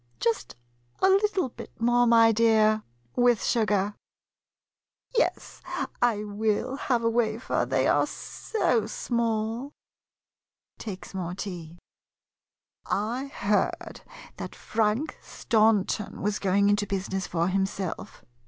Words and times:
Just 0.19 0.55
a 0.99 1.07
little 1.07 1.49
bit 1.49 1.79
more, 1.79 2.07
my 2.07 2.31
dear, 2.31 2.81
with 3.15 3.43
sugar. 3.43 3.93
Yes, 5.15 5.61
I 6.01 6.23
will 6.23 6.75
have 6.75 7.03
a 7.03 7.09
wafer, 7.11 7.67
they 7.69 7.85
are 7.85 8.07
so 8.07 8.87
small. 8.87 9.73
[Takes 10.79 11.13
more 11.13 11.35
tea.] 11.35 11.77
I 12.87 13.27
heard 13.27 13.69
that 13.89 14.01
that 14.37 14.55
Frank 14.55 15.19
Staunton 15.21 16.23
was 16.23 16.39
going 16.39 16.67
into 16.67 16.87
business 16.87 17.27
for 17.27 17.49
himself. 17.49 18.25